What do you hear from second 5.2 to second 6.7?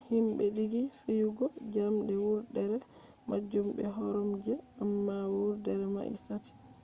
wurdere mai sati